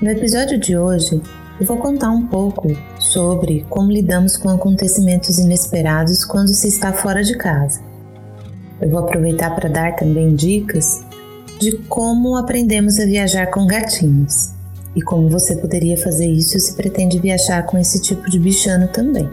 [0.00, 1.20] No episódio de hoje,
[1.60, 7.22] eu vou contar um pouco sobre como lidamos com acontecimentos inesperados quando se está fora
[7.22, 7.82] de casa.
[8.80, 11.04] Eu vou aproveitar para dar também dicas
[11.60, 14.54] de como aprendemos a viajar com gatinhos
[14.96, 19.28] e como você poderia fazer isso se pretende viajar com esse tipo de bichano também.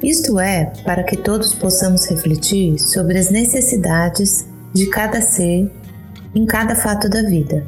[0.00, 5.68] Isto é, para que todos possamos refletir sobre as necessidades de cada ser
[6.32, 7.66] em cada fato da vida,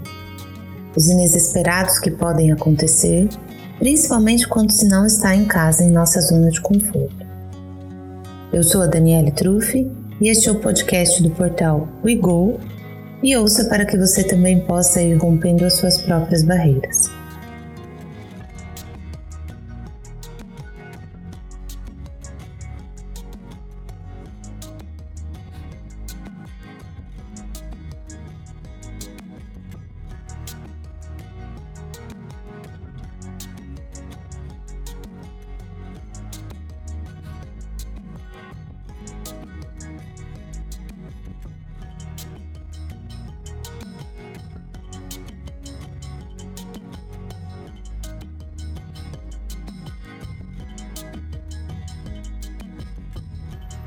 [0.96, 3.28] os inesperados que podem acontecer,
[3.78, 7.26] principalmente quando se não está em casa em nossa zona de conforto.
[8.52, 12.58] Eu sou a Daniele Truffi e este é o podcast do portal WeGo
[13.22, 17.10] e ouça para que você também possa ir rompendo as suas próprias barreiras.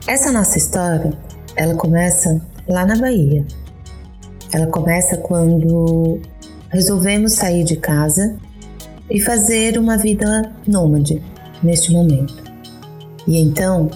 [0.09, 1.13] Essa nossa história,
[1.55, 3.45] ela começa lá na Bahia.
[4.51, 6.19] Ela começa quando
[6.71, 8.35] resolvemos sair de casa
[9.07, 11.21] e fazer uma vida nômade
[11.61, 12.43] neste momento.
[13.27, 13.87] E então,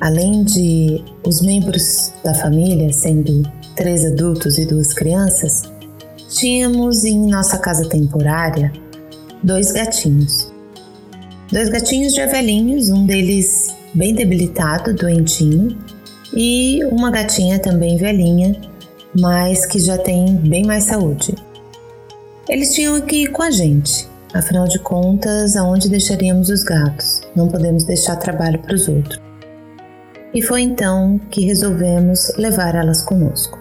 [0.00, 5.62] além de os membros da família, sendo três adultos e duas crianças,
[6.30, 8.72] tínhamos em nossa casa temporária
[9.40, 10.52] dois gatinhos.
[11.52, 15.78] Dois gatinhos já velhinhos, um deles bem debilitado, doentinho,
[16.34, 18.58] e uma gatinha também velhinha,
[19.18, 21.34] mas que já tem bem mais saúde.
[22.48, 27.20] Eles tinham que ir com a gente, afinal de contas, aonde deixaríamos os gatos?
[27.36, 29.20] Não podemos deixar trabalho para os outros.
[30.34, 33.58] E foi então que resolvemos levar elas conosco.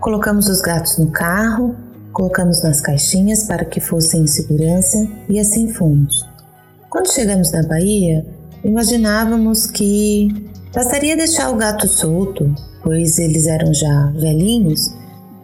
[0.00, 1.74] Colocamos os gatos no carro,
[2.12, 6.33] colocamos nas caixinhas para que fossem em segurança e assim fomos.
[6.94, 8.24] Quando chegamos na Bahia,
[8.62, 10.28] imaginávamos que
[10.72, 14.94] bastaria deixar o gato solto, pois eles eram já velhinhos,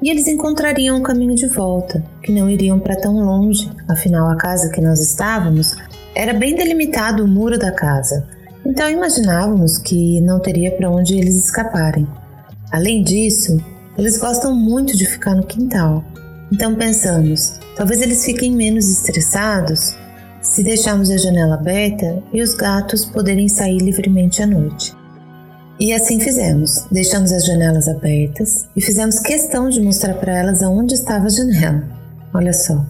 [0.00, 4.36] e eles encontrariam o caminho de volta, que não iriam para tão longe, afinal a
[4.36, 5.74] casa que nós estávamos
[6.14, 8.28] era bem delimitado o muro da casa,
[8.64, 12.06] então imaginávamos que não teria para onde eles escaparem.
[12.70, 13.60] Além disso,
[13.98, 16.04] eles gostam muito de ficar no quintal,
[16.52, 19.98] então pensamos, talvez eles fiquem menos estressados
[20.50, 24.92] se deixarmos a janela aberta e os gatos poderem sair livremente à noite.
[25.78, 26.86] E assim fizemos.
[26.90, 31.84] Deixamos as janelas abertas e fizemos questão de mostrar para elas aonde estava a janela.
[32.34, 32.84] Olha só,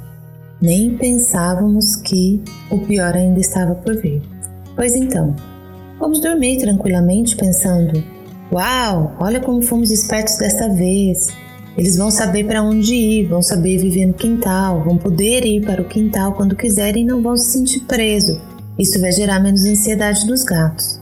[0.60, 4.22] nem pensávamos que o pior ainda estava por vir.
[4.74, 5.36] Pois então,
[5.98, 8.02] vamos dormir tranquilamente pensando:
[8.50, 11.26] Uau, olha como fomos espertos desta vez!
[11.76, 15.80] Eles vão saber para onde ir, vão saber viver no quintal, vão poder ir para
[15.80, 18.38] o quintal quando quiserem e não vão se sentir presos.
[18.78, 21.00] Isso vai gerar menos ansiedade nos gatos.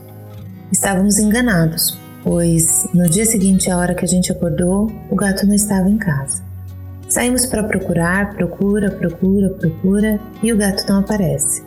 [0.71, 5.55] Estávamos enganados, pois no dia seguinte, à hora que a gente acordou, o gato não
[5.55, 6.43] estava em casa.
[7.07, 11.63] Saímos para procurar, procura, procura, procura e o gato não aparece.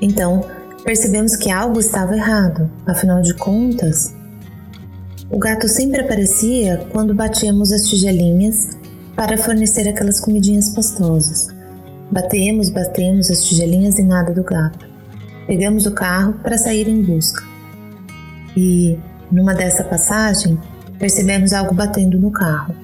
[0.00, 0.44] Então,
[0.84, 4.14] percebemos que algo estava errado, afinal de contas,
[5.30, 8.78] o gato sempre aparecia quando batíamos as tigelinhas
[9.14, 11.48] para fornecer aquelas comidinhas pastosas.
[12.10, 14.88] Batemos, batemos as tigelinhas e nada do gato.
[15.46, 17.42] Pegamos o carro para sair em busca.
[18.56, 18.98] E,
[19.30, 20.58] numa dessa passagem,
[20.98, 22.74] percebemos algo batendo no carro.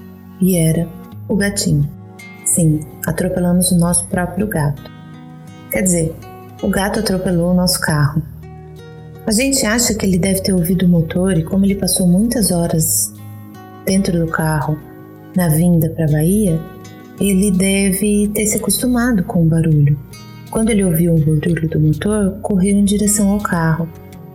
[0.41, 0.87] E era
[1.27, 1.89] o gatinho.
[2.45, 4.83] Sim, atropelamos o nosso próprio gato.
[5.71, 6.15] Quer dizer,
[6.63, 8.23] o gato atropelou o nosso carro.
[9.27, 12.51] A gente acha que ele deve ter ouvido o motor e como ele passou muitas
[12.51, 13.11] horas
[13.87, 14.79] dentro do carro
[15.35, 16.61] na vinda para a Bahia,
[17.19, 19.99] ele deve ter se acostumado com o barulho.
[20.51, 23.89] Quando ele ouviu o barulho do motor, correu em direção ao carro.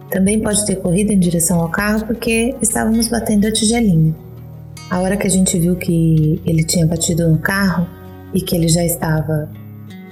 [0.10, 4.16] Também pode ter corrido em direção ao carro porque estávamos batendo a tigelinha.
[4.90, 7.88] A hora que a gente viu que ele tinha batido no carro
[8.34, 9.48] e que ele já estava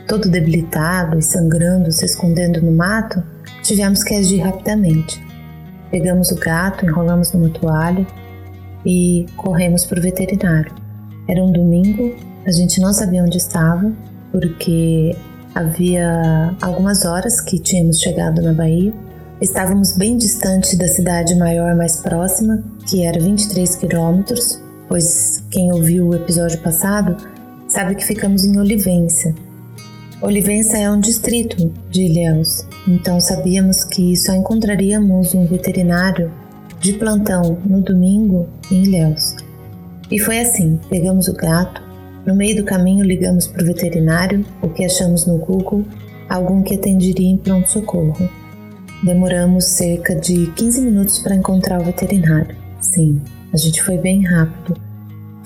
[0.07, 3.23] todo debilitado e sangrando, se escondendo no mato,
[3.67, 5.21] tivemos que agir rapidamente.
[5.91, 8.05] Pegamos o gato, enrolamos numa toalha
[8.85, 10.73] e corremos para o veterinário.
[11.27, 12.15] Era um domingo,
[12.45, 13.91] a gente não sabia onde estava,
[14.31, 15.15] porque
[15.53, 18.93] havia algumas horas que tínhamos chegado na Bahia.
[19.41, 26.07] Estávamos bem distante da cidade maior mais próxima, que era 23 quilômetros, pois quem ouviu
[26.07, 27.17] o episódio passado
[27.67, 29.46] sabe que ficamos em Olivença.
[30.19, 36.31] Olivença é um distrito de Ilhéus, então sabíamos que só encontraríamos um veterinário
[36.79, 39.35] de plantão no domingo em Ilhéus.
[40.09, 41.83] E foi assim: pegamos o gato,
[42.25, 45.85] no meio do caminho ligamos para o veterinário, o que achamos no Google,
[46.27, 48.27] algum que atenderia em pronto-socorro.
[49.03, 52.55] Demoramos cerca de 15 minutos para encontrar o veterinário.
[52.81, 53.21] Sim,
[53.53, 54.81] a gente foi bem rápido.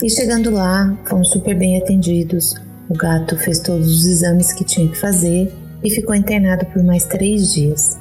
[0.02, 2.56] E chegando lá, fomos super bem atendidos.
[2.92, 5.50] O gato fez todos os exames que tinha que fazer
[5.82, 7.98] e ficou internado por mais três dias.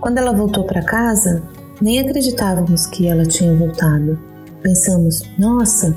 [0.00, 1.40] Quando ela voltou para casa,
[1.80, 4.18] nem acreditávamos que ela tinha voltado.
[4.60, 5.94] Pensamos, nossa,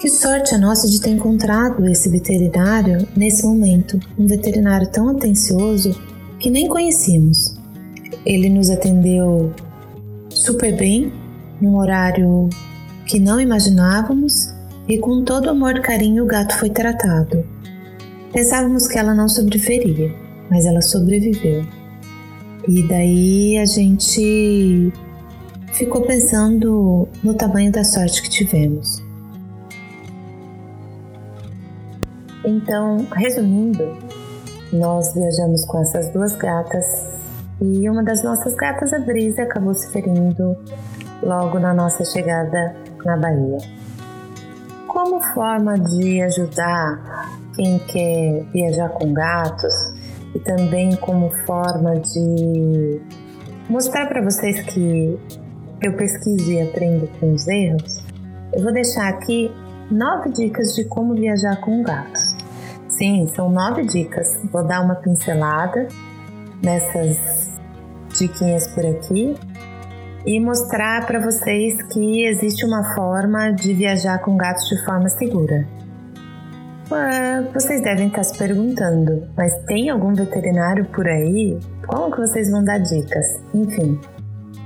[0.00, 6.00] que sorte a nossa de ter encontrado esse veterinário nesse momento, um veterinário tão atencioso
[6.38, 7.56] que nem conhecíamos.
[8.24, 9.52] Ele nos atendeu
[10.30, 11.12] super bem,
[11.60, 12.48] num horário
[13.04, 14.54] que não imaginávamos
[14.88, 17.44] e com todo amor e carinho o gato foi tratado.
[18.32, 20.14] Pensávamos que ela não sobreviveria,
[20.50, 21.64] mas ela sobreviveu.
[22.68, 24.92] E daí a gente
[25.72, 29.02] ficou pensando no tamanho da sorte que tivemos.
[32.44, 33.96] Então, resumindo,
[34.72, 37.06] nós viajamos com essas duas gatas
[37.60, 40.56] e uma das nossas gatas, a Brisa, acabou se ferindo
[41.22, 43.85] logo na nossa chegada na Bahia.
[45.08, 49.72] Como forma de ajudar quem quer viajar com gatos
[50.34, 53.00] e também como forma de
[53.70, 55.16] mostrar para vocês que
[55.80, 58.02] eu pesquiso e aprendo com os erros,
[58.52, 59.48] eu vou deixar aqui
[59.92, 62.34] nove dicas de como viajar com gatos.
[62.88, 64.26] Sim, são nove dicas.
[64.50, 65.86] Vou dar uma pincelada
[66.64, 67.56] nessas
[68.18, 69.36] diquinhas por aqui
[70.26, 75.66] e mostrar para vocês que existe uma forma de viajar com gatos de forma segura.
[77.52, 81.58] Vocês devem estar se perguntando, mas tem algum veterinário por aí?
[81.86, 83.40] Como que vocês vão dar dicas?
[83.54, 84.00] Enfim,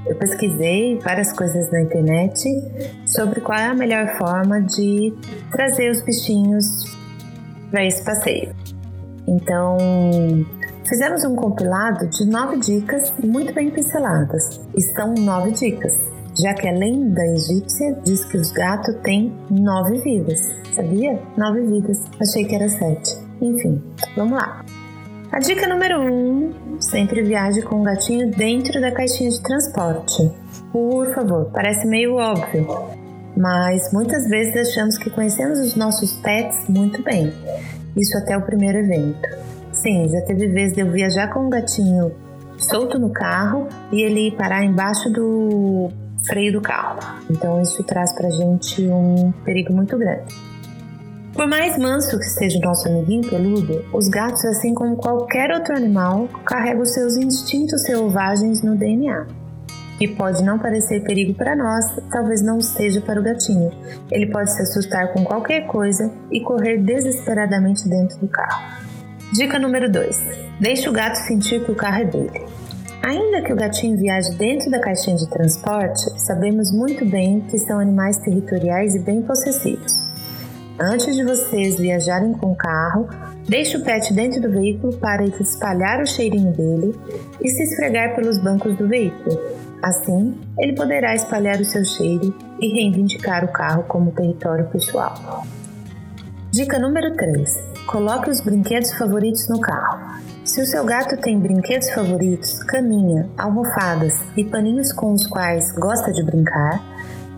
[0.06, 2.42] eu pesquisei várias coisas na internet
[3.06, 5.14] sobre qual é a melhor forma de
[5.50, 6.84] trazer os bichinhos
[7.70, 8.54] para esse passeio.
[9.26, 9.78] Então,
[10.88, 14.60] fizemos um compilado de nove dicas muito bem pinceladas.
[14.76, 15.94] E são nove dicas,
[16.40, 20.40] já que a lenda egípcia diz que os gatos têm nove vidas.
[20.74, 21.20] Sabia?
[21.36, 21.98] Nove vidas.
[22.20, 23.16] Achei que era sete.
[23.40, 23.82] Enfim,
[24.16, 24.64] vamos lá.
[25.32, 30.30] A dica número 1: um, sempre viaje com o gatinho dentro da caixinha de transporte.
[30.72, 32.66] Por favor, parece meio óbvio,
[33.36, 37.32] mas muitas vezes achamos que conhecemos os nossos pets muito bem.
[37.96, 39.28] Isso até o primeiro evento.
[39.82, 42.12] Sim, já teve vezes de eu viajar com um gatinho
[42.58, 45.88] solto no carro e ele parar embaixo do
[46.26, 46.98] freio do carro.
[47.30, 50.34] Então isso traz pra gente um perigo muito grande.
[51.32, 55.74] Por mais manso que seja o nosso amiguinho peludo, os gatos, assim como qualquer outro
[55.74, 59.26] animal, carregam seus instintos selvagens no DNA.
[59.96, 63.70] Que pode não parecer perigo para nós, talvez não seja para o gatinho.
[64.10, 68.79] Ele pode se assustar com qualquer coisa e correr desesperadamente dentro do carro.
[69.32, 70.24] Dica número 2:
[70.58, 72.46] Deixe o gato sentir que o carro é dele.
[73.00, 77.78] Ainda que o gatinho viaje dentro da caixinha de transporte, sabemos muito bem que são
[77.78, 79.92] animais territoriais e bem possessivos.
[80.80, 83.08] Antes de vocês viajarem com o carro,
[83.48, 86.98] deixe o pet dentro do veículo para espalhar o cheirinho dele
[87.40, 89.38] e se esfregar pelos bancos do veículo.
[89.80, 95.46] Assim, ele poderá espalhar o seu cheiro e reivindicar o carro como território pessoal.
[96.50, 100.20] Dica número 3: Coloque os brinquedos favoritos no carro.
[100.44, 106.12] Se o seu gato tem brinquedos favoritos, caminha, almofadas e paninhos com os quais gosta
[106.12, 106.80] de brincar,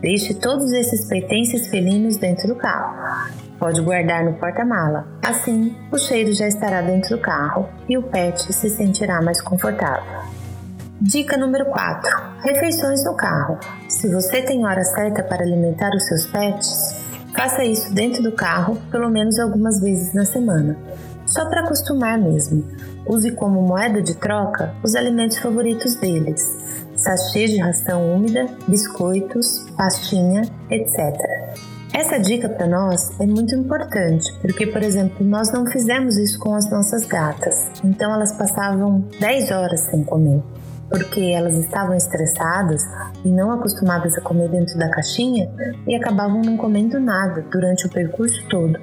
[0.03, 3.31] Deixe todos esses pertences felinos dentro do carro.
[3.57, 5.07] Pode guardar no porta-mala.
[5.23, 10.03] Assim, o cheiro já estará dentro do carro e o pet se sentirá mais confortável.
[11.01, 13.61] Dica número 4: Refeições no carro.
[13.89, 17.01] Se você tem hora certa para alimentar os seus pets,
[17.35, 20.77] faça isso dentro do carro pelo menos algumas vezes na semana,
[21.27, 22.65] só para acostumar mesmo.
[23.07, 26.63] Use como moeda de troca os alimentos favoritos deles
[27.03, 31.19] sachê de ração úmida, biscoitos, pastinha, etc.
[31.93, 36.55] Essa dica para nós é muito importante, porque, por exemplo, nós não fizemos isso com
[36.55, 40.43] as nossas gatas, então elas passavam 10 horas sem comer,
[40.93, 42.87] porque elas estavam estressadas
[43.25, 45.51] e não acostumadas a comer dentro da caixinha
[45.87, 48.79] e acabavam não comendo nada durante o percurso todo.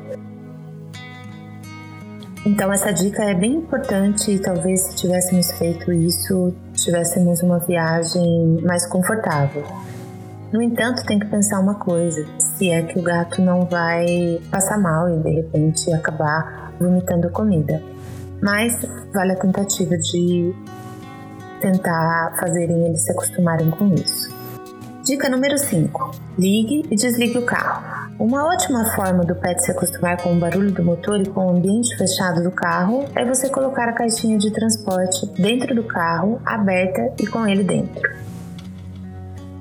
[2.45, 8.59] Então essa dica é bem importante e talvez se tivéssemos feito isso, tivéssemos uma viagem
[8.63, 9.63] mais confortável.
[10.51, 14.79] No entanto, tem que pensar uma coisa: se é que o gato não vai passar
[14.79, 17.81] mal e de repente acabar vomitando comida.
[18.41, 18.73] Mas
[19.13, 20.55] vale a tentativa de
[21.59, 24.33] tentar fazerem eles se acostumarem com isso.
[25.03, 27.99] Dica número 5: ligue e desligue o carro.
[28.19, 31.49] Uma ótima forma do pet se acostumar com o barulho do motor e com o
[31.51, 37.13] ambiente fechado do carro é você colocar a caixinha de transporte dentro do carro, aberta
[37.17, 38.01] e com ele dentro.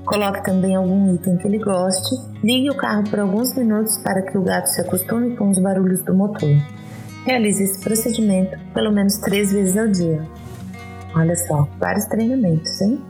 [0.05, 4.37] Coloque também algum item que ele goste, ligue o carro por alguns minutos para que
[4.37, 6.51] o gato se acostume com os barulhos do motor.
[7.25, 10.27] Realize esse procedimento pelo menos três vezes ao dia.
[11.15, 13.03] Olha só, vários treinamentos, hein?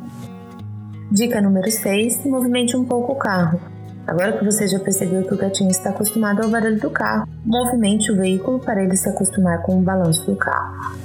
[1.11, 3.61] Dica número 6: movimente um pouco o carro.
[4.07, 8.11] Agora que você já percebeu que o gatinho está acostumado ao barulho do carro, movimente
[8.11, 10.97] o veículo para ele se acostumar com o balanço do carro.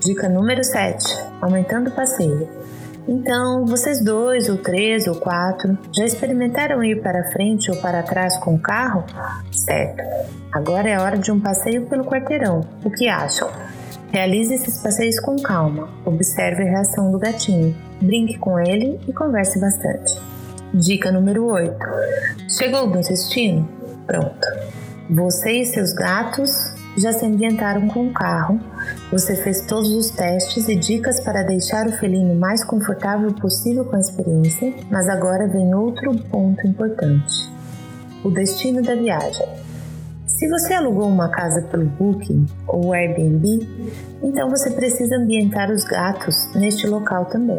[0.00, 1.04] Dica número 7:
[1.40, 2.48] aumentando o passeio.
[3.08, 8.36] Então, vocês dois, ou três, ou quatro, já experimentaram ir para frente ou para trás
[8.38, 9.04] com o carro?
[9.50, 10.02] Certo.
[10.52, 12.60] Agora é hora de um passeio pelo quarteirão.
[12.84, 13.48] O que acham?
[14.12, 19.60] Realize esses passeios com calma, observe a reação do gatinho, brinque com ele e converse
[19.60, 20.20] bastante.
[20.74, 21.76] Dica número 8:
[22.48, 23.68] Chegou no destino?
[24.06, 24.48] Pronto.
[25.08, 26.50] Você e seus gatos
[26.98, 28.58] já se ambientaram com o carro,
[29.12, 33.94] você fez todos os testes e dicas para deixar o felino mais confortável possível com
[33.94, 37.48] a experiência, mas agora vem outro ponto importante:
[38.24, 39.59] o destino da viagem.
[40.40, 43.68] Se você alugou uma casa pelo Booking ou Airbnb,
[44.22, 47.58] então você precisa ambientar os gatos neste local também.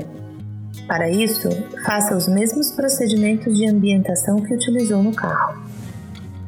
[0.88, 1.48] Para isso,
[1.86, 5.62] faça os mesmos procedimentos de ambientação que utilizou no carro.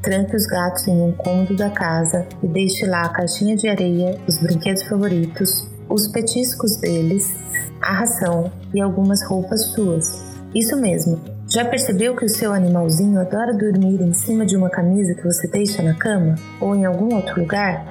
[0.02, 4.20] Tranque os gatos em um cômodo da casa e deixe lá a caixinha de areia,
[4.28, 7.32] os brinquedos favoritos, os petiscos deles,
[7.80, 10.20] a ração e algumas roupas suas.
[10.56, 15.14] Isso mesmo, já percebeu que o seu animalzinho adora dormir em cima de uma camisa
[15.14, 17.86] que você deixa na cama ou em algum outro lugar?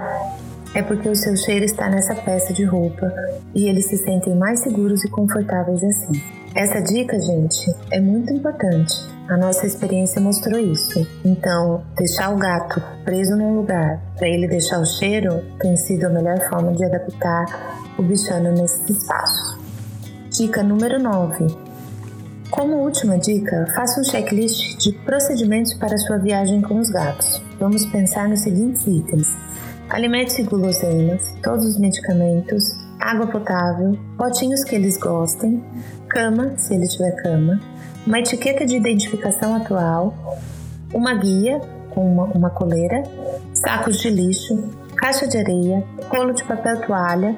[0.75, 3.15] É porque o seu cheiro está nessa peça de roupa
[3.55, 6.21] e eles se sentem mais seguros e confortáveis assim.
[6.57, 8.95] Essa dica, gente, é muito importante.
[9.29, 11.07] A nossa experiência mostrou isso.
[11.25, 16.11] Então, deixar o gato preso num lugar para ele deixar o cheiro tem sido a
[16.11, 17.45] melhor forma de adaptar
[17.97, 19.57] o bichano nesse espaço.
[20.31, 21.72] Dica número 9
[22.53, 27.43] como última dica, faça um checklist de procedimentos para sua viagem com os gatos.
[27.59, 29.27] Vamos pensar nos seguintes itens:
[29.89, 32.63] alimentos e guloseimas, todos os medicamentos,
[33.01, 35.65] água potável, potinhos que eles gostem,
[36.09, 37.59] cama, se ele tiver cama,
[38.07, 40.15] uma etiqueta de identificação atual,
[40.93, 43.03] uma guia com uma, uma coleira,
[43.55, 44.63] sacos de lixo,
[44.97, 47.35] caixa de areia, rolo de papel toalha,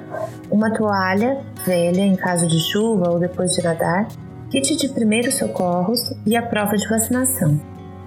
[0.50, 4.08] uma toalha velha em caso de chuva ou depois de nadar,
[4.54, 7.60] kit de primeiros socorros e a prova de vacinação.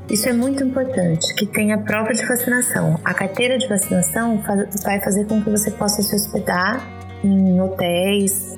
[0.10, 2.98] Isso é muito importante, que tenha a prova de vacinação.
[3.04, 4.42] A carteira de vacinação
[4.82, 6.82] vai fazer com que você possa se hospedar
[7.22, 8.56] em hotéis,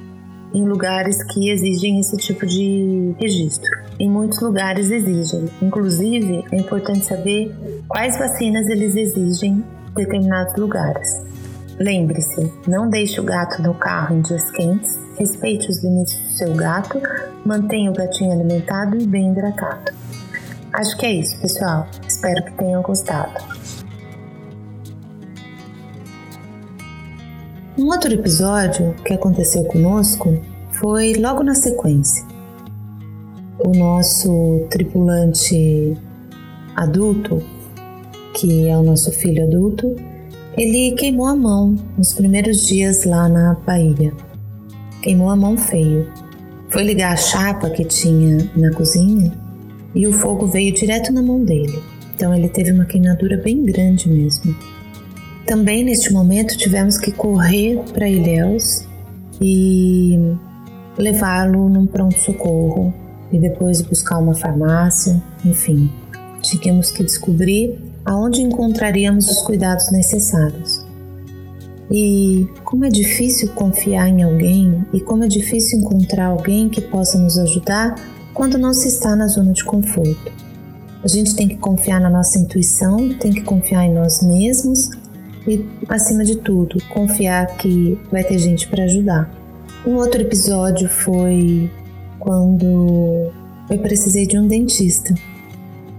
[0.54, 3.72] em lugares que exigem esse tipo de registro.
[4.00, 5.50] Em muitos lugares exigem.
[5.60, 7.52] Inclusive, é importante saber
[7.88, 11.29] quais vacinas eles exigem em determinados lugares.
[11.80, 16.56] Lembre-se, não deixe o gato no carro em dias quentes respeite os limites do seu
[16.56, 17.00] gato,
[17.46, 19.92] mantenha o gatinho alimentado e bem hidratado.
[20.72, 21.86] Acho que é isso, pessoal.
[22.08, 23.34] Espero que tenham gostado.
[27.78, 30.40] Um outro episódio que aconteceu conosco
[30.72, 32.26] foi logo na sequência.
[33.60, 35.98] O nosso tripulante
[36.76, 37.44] adulto,
[38.36, 39.96] que é o nosso filho adulto,
[40.58, 44.14] ele queimou a mão nos primeiros dias lá na Bahia
[45.02, 46.08] queimou a mão feio.
[46.70, 49.32] Foi ligar a chapa que tinha na cozinha
[49.96, 51.82] e o fogo veio direto na mão dele.
[52.16, 54.56] Então ele teve uma queimadura bem grande mesmo.
[55.46, 58.86] Também neste momento tivemos que correr para Ilhéus
[59.42, 60.20] e
[60.98, 62.94] levá-lo num pronto-socorro
[63.32, 65.90] e depois buscar uma farmácia, enfim.
[66.42, 70.82] Tínhamos que descobrir aonde encontraríamos os cuidados necessários.
[71.92, 77.18] E como é difícil confiar em alguém e como é difícil encontrar alguém que possa
[77.18, 77.96] nos ajudar
[78.34, 80.32] quando não se está na zona de conforto.
[81.04, 84.90] A gente tem que confiar na nossa intuição, tem que confiar em nós mesmos
[85.48, 89.32] e, acima de tudo, confiar que vai ter gente para ajudar.
[89.86, 91.72] Um outro episódio foi
[92.20, 93.32] quando
[93.70, 95.14] eu precisei de um dentista.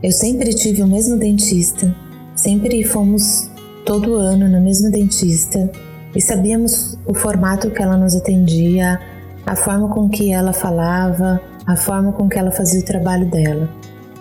[0.02, 1.94] Eu sempre tive o mesmo dentista,
[2.34, 3.50] sempre fomos
[3.84, 5.70] todo ano na mesma dentista
[6.16, 8.98] e sabíamos o formato que ela nos atendia,
[9.44, 13.68] a forma com que ela falava, a forma com que ela fazia o trabalho dela.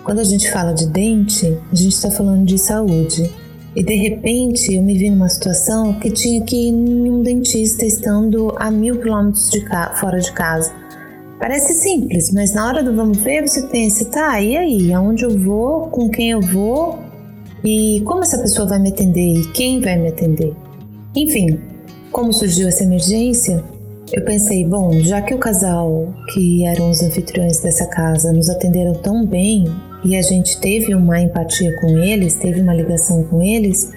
[0.04, 3.30] Quando a gente fala de dente, a gente está falando de saúde.
[3.74, 7.86] E de repente eu me vi numa situação que tinha que ir em um dentista
[7.86, 10.72] estando a mil quilômetros de fora de casa.
[11.40, 14.92] Parece simples, mas na hora do vamos ver você pensa, tá, e aí?
[14.92, 15.88] Aonde eu vou?
[15.88, 16.98] Com quem eu vou?
[17.64, 19.38] E como essa pessoa vai me atender?
[19.38, 20.54] E quem vai me atender?
[21.16, 21.58] Enfim,
[22.12, 23.64] como surgiu essa emergência,
[24.12, 28.92] eu pensei, bom, já que o casal que eram os anfitriões dessa casa nos atenderam
[28.92, 29.64] tão bem
[30.04, 33.90] e a gente teve uma empatia com eles, teve uma ligação com eles,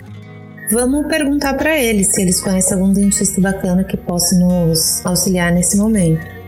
[0.71, 5.77] vamos perguntar para eles se eles conhecem algum dentista bacana que possa nos auxiliar nesse
[5.77, 6.42] momento.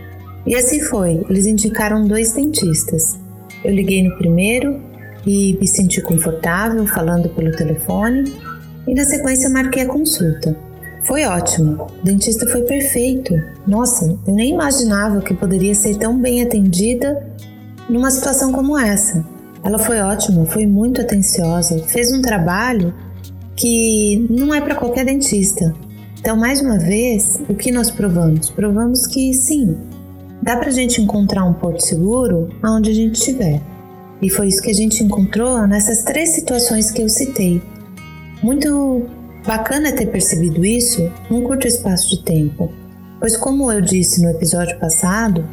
[0.46, 3.18] E assim foi, eles indicaram dois dentistas.
[3.64, 4.80] Eu liguei no primeiro
[5.26, 8.32] e me senti confortável falando pelo telefone
[8.86, 10.56] e na sequência marquei a consulta.
[11.02, 13.34] Foi ótimo, o dentista foi perfeito.
[13.66, 17.24] Nossa, eu nem imaginava que poderia ser tão bem atendida
[17.88, 19.24] numa situação como essa.
[19.64, 22.94] Ela foi ótima, foi muito atenciosa, fez um trabalho
[23.56, 25.74] que não é para qualquer dentista.
[26.18, 28.50] Então, mais uma vez, o que nós provamos?
[28.50, 29.76] Provamos que sim,
[30.42, 33.60] dá para a gente encontrar um porto seguro aonde a gente estiver.
[34.20, 37.60] E foi isso que a gente encontrou nessas três situações que eu citei.
[38.42, 39.06] Muito
[39.46, 42.70] bacana ter percebido isso num curto espaço de tempo,
[43.20, 45.46] pois, como eu disse no episódio passado,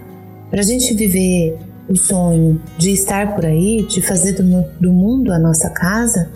[0.49, 1.57] para a gente viver
[1.89, 4.43] o sonho de estar por aí, de fazer do,
[4.79, 6.31] do mundo a nossa casa,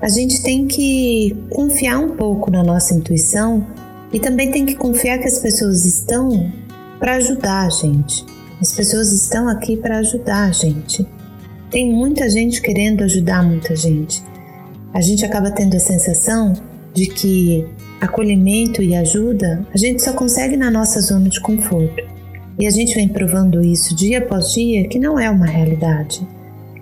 [0.00, 3.66] a gente tem que confiar um pouco na nossa intuição
[4.12, 6.52] e também tem que confiar que as pessoas estão
[6.98, 8.24] para ajudar a gente.
[8.60, 11.06] As pessoas estão aqui para ajudar a gente.
[11.70, 14.22] Tem muita gente querendo ajudar muita gente.
[14.94, 16.54] A gente acaba tendo a sensação
[16.94, 17.66] de que
[18.00, 22.02] acolhimento e ajuda a gente só consegue na nossa zona de conforto.
[22.58, 26.26] E a gente vem provando isso dia após dia que não é uma realidade.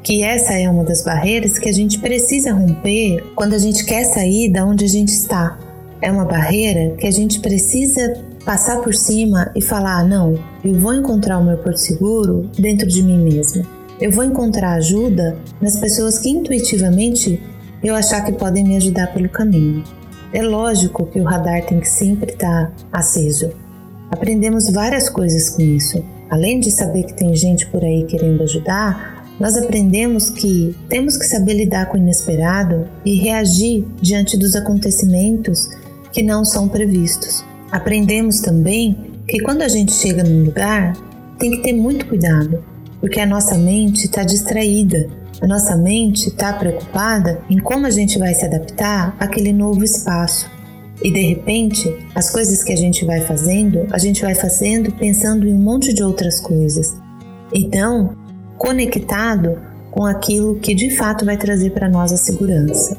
[0.03, 4.05] Que essa é uma das barreiras que a gente precisa romper quando a gente quer
[4.05, 5.59] sair da onde a gente está.
[6.00, 10.74] É uma barreira que a gente precisa passar por cima e falar: ah, não, eu
[10.74, 13.64] vou encontrar o meu porto seguro dentro de mim mesma.
[14.00, 17.40] Eu vou encontrar ajuda nas pessoas que intuitivamente
[17.83, 19.85] eu achar que podem me ajudar pelo caminho.
[20.33, 23.52] É lógico que o radar tem que sempre estar aceso,
[24.14, 26.00] Aprendemos várias coisas com isso.
[26.30, 31.26] Além de saber que tem gente por aí querendo ajudar, nós aprendemos que temos que
[31.26, 35.68] saber lidar com o inesperado e reagir diante dos acontecimentos
[36.12, 37.44] que não são previstos.
[37.70, 40.92] Aprendemos também que quando a gente chega num lugar,
[41.38, 42.62] tem que ter muito cuidado,
[43.00, 45.09] porque a nossa mente está distraída,
[45.40, 50.50] a nossa mente está preocupada em como a gente vai se adaptar àquele novo espaço.
[51.03, 55.46] E de repente, as coisas que a gente vai fazendo, a gente vai fazendo pensando
[55.46, 56.96] em um monte de outras coisas.
[57.53, 58.16] Então,
[58.57, 59.59] conectado
[59.90, 62.96] com aquilo que de fato vai trazer para nós a segurança.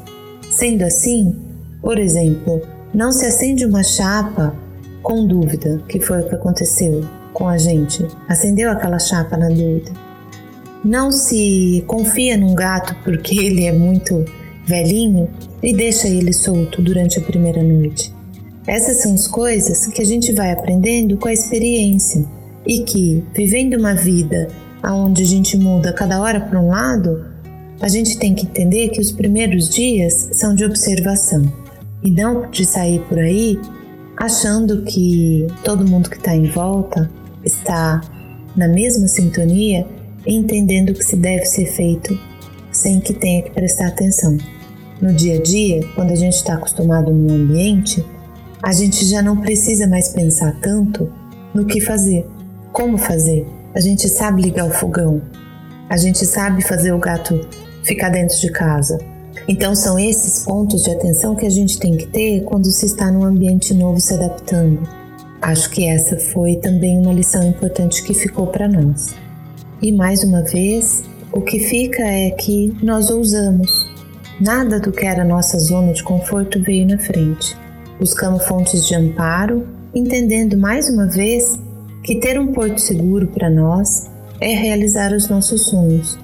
[0.50, 1.34] Sendo assim,
[1.80, 2.62] por exemplo,
[2.94, 4.54] não se acende uma chapa
[5.02, 8.06] com dúvida, que foi o que aconteceu com a gente.
[8.28, 9.92] Acendeu aquela chapa na dúvida.
[10.84, 14.24] Não se confia num gato porque ele é muito
[14.66, 15.28] velhinho
[15.62, 18.12] e deixa ele solto durante a primeira noite.
[18.66, 22.24] Essas são as coisas que a gente vai aprendendo com a experiência
[22.66, 24.48] e que, vivendo uma vida
[24.82, 27.26] onde a gente muda cada hora para um lado,
[27.80, 31.65] a gente tem que entender que os primeiros dias são de observação
[32.06, 33.58] e não de sair por aí
[34.16, 37.10] achando que todo mundo que está em volta
[37.44, 38.00] está
[38.56, 39.84] na mesma sintonia
[40.24, 42.16] entendendo o que se deve ser feito
[42.70, 44.38] sem que tenha que prestar atenção.
[45.00, 48.04] No dia a dia, quando a gente está acostumado no ambiente,
[48.62, 51.12] a gente já não precisa mais pensar tanto
[51.52, 52.24] no que fazer,
[52.72, 53.46] como fazer.
[53.74, 55.20] A gente sabe ligar o fogão,
[55.88, 57.40] a gente sabe fazer o gato
[57.82, 58.98] ficar dentro de casa.
[59.48, 63.10] Então, são esses pontos de atenção que a gente tem que ter quando se está
[63.10, 64.80] num ambiente novo se adaptando.
[65.40, 69.14] Acho que essa foi também uma lição importante que ficou para nós.
[69.80, 73.86] E mais uma vez, o que fica é que nós ousamos,
[74.38, 77.56] Nada do que era nossa zona de conforto veio na frente.
[77.98, 81.54] Buscamos fontes de amparo, entendendo mais uma vez
[82.02, 86.18] que ter um porto seguro para nós é realizar os nossos sonhos